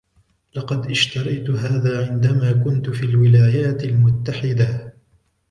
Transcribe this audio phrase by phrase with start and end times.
[0.55, 4.93] لقد اشتريت هذا عندما كنت في الولايات المتحدة.